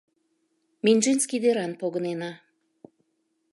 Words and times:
Менжинский 0.85 1.37
деран 1.43 1.71
погынена. 1.81 2.31